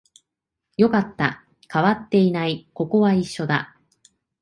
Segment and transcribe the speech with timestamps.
[0.77, 3.77] よかった、変わっていない、ここは一緒だ